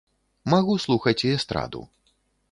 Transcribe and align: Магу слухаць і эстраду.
Магу 0.53 0.77
слухаць 0.85 1.21
і 1.27 1.33
эстраду. 1.33 1.81